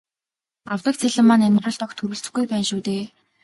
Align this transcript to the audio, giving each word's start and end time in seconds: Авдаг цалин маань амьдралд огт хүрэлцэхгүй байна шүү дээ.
Авдаг 0.73 0.95
цалин 1.01 1.25
маань 1.27 1.45
амьдралд 1.47 1.81
огт 1.85 1.97
хүрэлцэхгүй 1.99 2.45
байна 2.49 2.65
шүү 2.69 2.81
дээ. 2.87 3.03